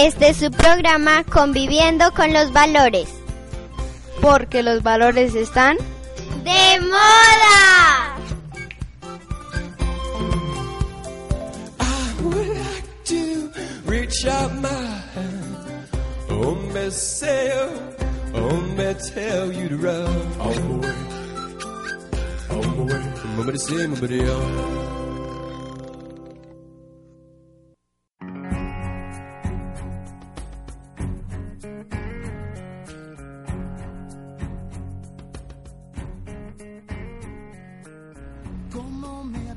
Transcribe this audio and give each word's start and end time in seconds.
Este 0.00 0.28
es 0.28 0.36
su 0.36 0.52
programa 0.52 1.24
Conviviendo 1.24 2.12
con 2.12 2.32
los 2.32 2.52
Valores. 2.52 3.08
Porque 4.20 4.62
los 4.62 4.84
valores 4.84 5.34
están 5.34 5.76
de 6.44 6.80
moda. 6.82 8.14
reach 13.86 14.24
out 14.26 14.54
my 14.54 14.68
hand. 14.68 15.88
Oh, 16.30 16.54
me 16.54 16.90
say, 16.90 17.50
oh, 18.34 18.60
me 18.76 18.94
tell 18.94 19.52
you 19.52 19.68
to 19.68 19.76
run. 19.78 20.06
On 20.40 20.68
my 20.68 20.86
way, 20.86 20.94
on 22.50 22.76
my 22.76 24.04
way. 24.06 24.87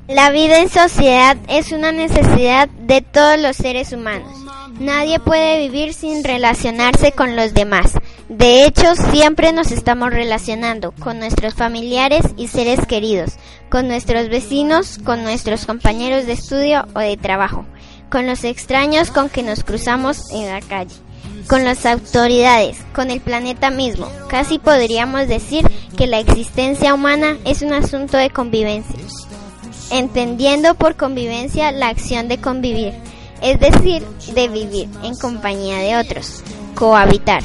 La 0.08 0.30
vida 0.30 0.58
en 0.58 0.68
sociedad 0.68 1.38
es 1.48 1.72
una 1.72 1.90
necesidad 1.90 2.68
de 2.68 3.00
todos 3.00 3.40
los 3.40 3.56
seres 3.56 3.92
humanos. 3.92 4.30
Nadie 4.78 5.20
puede 5.20 5.58
vivir 5.60 5.94
sin 5.94 6.24
relacionarse 6.24 7.12
con 7.12 7.36
los 7.36 7.54
demás. 7.54 7.92
De 8.28 8.64
hecho, 8.64 8.94
siempre 8.94 9.52
nos 9.52 9.70
estamos 9.70 10.10
relacionando 10.10 10.92
con 10.92 11.18
nuestros 11.18 11.54
familiares 11.54 12.26
y 12.36 12.48
seres 12.48 12.84
queridos, 12.86 13.36
con 13.70 13.88
nuestros 13.88 14.28
vecinos, 14.28 14.98
con 15.04 15.22
nuestros 15.22 15.66
compañeros 15.66 16.26
de 16.26 16.32
estudio 16.32 16.86
o 16.94 16.98
de 16.98 17.16
trabajo, 17.16 17.64
con 18.10 18.26
los 18.26 18.44
extraños 18.44 19.10
con 19.10 19.28
que 19.28 19.42
nos 19.42 19.62
cruzamos 19.64 20.30
en 20.30 20.48
la 20.48 20.60
calle, 20.60 20.96
con 21.48 21.64
las 21.64 21.86
autoridades, 21.86 22.78
con 22.94 23.10
el 23.10 23.20
planeta 23.20 23.70
mismo. 23.70 24.08
Casi 24.28 24.58
podríamos 24.58 25.28
decir 25.28 25.64
que 25.96 26.06
la 26.06 26.18
existencia 26.18 26.92
humana 26.92 27.38
es 27.44 27.62
un 27.62 27.72
asunto 27.72 28.16
de 28.16 28.30
convivencia 28.30 28.96
entendiendo 29.92 30.74
por 30.74 30.96
convivencia 30.96 31.70
la 31.70 31.88
acción 31.88 32.26
de 32.28 32.38
convivir, 32.38 32.94
es 33.42 33.60
decir, 33.60 34.04
de 34.34 34.48
vivir 34.48 34.88
en 35.02 35.14
compañía 35.16 35.78
de 35.78 35.96
otros, 35.96 36.42
cohabitar, 36.74 37.42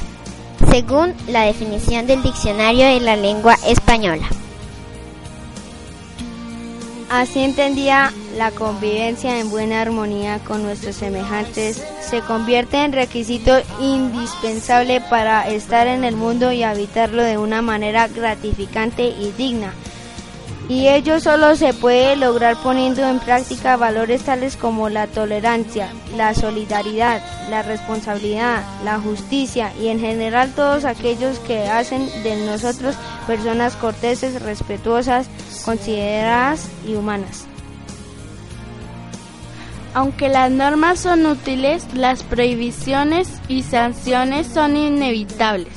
según 0.72 1.14
la 1.28 1.42
definición 1.42 2.08
del 2.08 2.24
diccionario 2.24 2.86
de 2.86 3.02
la 3.02 3.16
lengua 3.16 3.56
española. 3.66 4.28
Así 7.10 7.40
entendía 7.40 8.12
la 8.36 8.52
convivencia 8.52 9.40
en 9.40 9.50
buena 9.50 9.82
armonía 9.82 10.40
con 10.40 10.62
nuestros 10.64 10.98
semejantes 10.98 11.82
se 12.02 12.20
convierte 12.20 12.84
en 12.84 12.92
requisito 12.92 13.54
indispensable 13.80 15.00
para 15.10 15.48
estar 15.48 15.88
en 15.88 16.04
el 16.04 16.18
mundo 16.18 16.52
y 16.52 16.64
habitarlo 16.64 17.24
de 17.24 17.38
una 17.38 17.62
manera 17.62 18.10
gratificante 18.10 19.08
y 19.08 19.34
digna 19.38 19.74
y 20.70 20.88
ello 20.90 21.20
solo 21.20 21.56
se 21.56 21.74
puede 21.74 22.18
lograr 22.18 22.58
poniendo 22.62 23.08
en 23.08 23.20
práctica 23.20 23.78
valores 23.78 24.24
tales 24.24 24.58
como 24.58 24.90
la 24.90 25.08
tolerancia, 25.08 25.90
la 26.16 26.34
solidaridad, 26.34 27.22
la 27.50 27.64
responsabilidad, 27.64 28.64
la 28.84 29.00
justicia 29.00 29.72
y 29.82 29.88
en 29.88 30.00
general 30.00 30.52
todos 30.54 30.84
aquellos 30.84 31.40
que 31.40 31.68
hacen 31.68 32.08
de 32.24 32.46
nosotros 32.46 32.96
personas 33.26 33.76
corteses, 33.76 34.42
respetuosas, 34.42 35.28
consideradas 35.64 36.68
y 36.86 36.96
humanas. 36.96 37.46
Aunque 39.94 40.30
las 40.30 40.52
normas 40.52 41.00
son 41.00 41.26
útiles, 41.26 41.88
las 41.96 42.22
prohibiciones 42.22 43.30
y 43.48 43.64
sanciones 43.64 44.46
son 44.46 44.78
inevitables. 44.78 45.74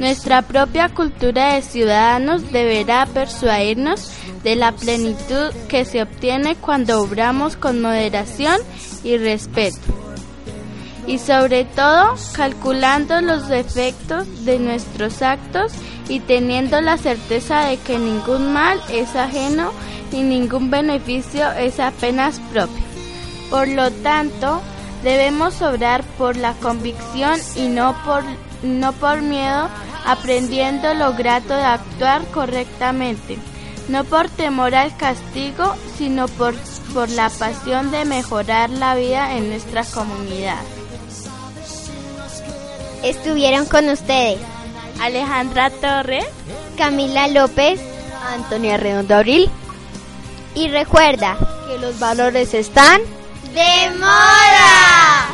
Nuestra 0.00 0.42
propia 0.42 0.88
cultura 0.88 1.54
de 1.54 1.62
ciudadanos 1.62 2.50
deberá 2.50 3.06
persuadirnos 3.06 4.10
de 4.42 4.56
la 4.56 4.72
plenitud 4.72 5.52
que 5.68 5.84
se 5.84 6.02
obtiene 6.02 6.56
cuando 6.56 7.00
obramos 7.00 7.56
con 7.56 7.80
moderación 7.80 8.58
y 9.04 9.16
respeto. 9.18 9.78
Y 11.06 11.18
sobre 11.18 11.64
todo, 11.64 12.14
calculando 12.32 13.20
los 13.20 13.48
defectos 13.48 14.44
de 14.44 14.58
nuestros 14.58 15.22
actos 15.22 15.72
y 16.08 16.20
teniendo 16.20 16.80
la 16.80 16.98
certeza 16.98 17.66
de 17.66 17.78
que 17.78 17.98
ningún 17.98 18.52
mal 18.52 18.80
es 18.90 19.16
ajeno 19.16 19.72
y 20.12 20.22
ningún 20.22 20.70
beneficio 20.70 21.50
es 21.52 21.80
apenas 21.80 22.40
propio. 22.52 22.84
Por 23.50 23.68
lo 23.68 23.90
tanto, 23.90 24.60
debemos 25.02 25.60
obrar 25.62 26.04
por 26.18 26.36
la 26.36 26.52
convicción 26.54 27.38
y 27.56 27.68
no 27.68 27.96
por, 28.04 28.22
no 28.62 28.92
por 28.92 29.22
miedo, 29.22 29.68
aprendiendo 30.06 30.94
lo 30.94 31.14
grato 31.14 31.54
de 31.54 31.64
actuar 31.64 32.24
correctamente 32.26 33.38
no 33.88 34.04
por 34.04 34.28
temor 34.28 34.74
al 34.74 34.96
castigo, 34.96 35.74
sino 35.96 36.28
por, 36.28 36.54
por 36.94 37.08
la 37.10 37.30
pasión 37.30 37.90
de 37.90 38.04
mejorar 38.04 38.70
la 38.70 38.94
vida 38.94 39.36
en 39.36 39.48
nuestra 39.48 39.84
comunidad. 39.84 40.60
Estuvieron 43.02 43.66
con 43.66 43.88
ustedes 43.88 44.38
Alejandra 45.00 45.70
Torres, 45.70 46.26
Camila 46.76 47.26
López, 47.28 47.80
Antonia 48.34 48.76
Redondo 48.76 49.16
Abril. 49.16 49.50
Y 50.54 50.68
recuerda 50.68 51.38
que 51.68 51.78
los 51.78 51.98
valores 51.98 52.52
están 52.54 53.00
de 53.54 53.90
moda. 53.98 55.28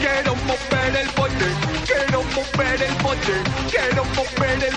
Quiero 0.00 0.34
mover 0.34 0.96
el 0.96 1.08
bote, 1.10 1.46
quiero 1.86 2.22
mover 2.22 2.82
el 2.82 2.94
bote, 3.02 3.32
quiero 3.70 4.04
mover 4.04 4.64
el 4.64 4.76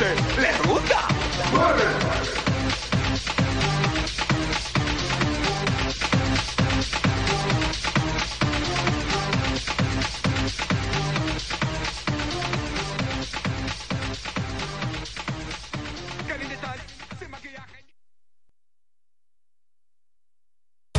gente 0.00 0.40
les 0.40 0.58
gusta. 0.66 2.39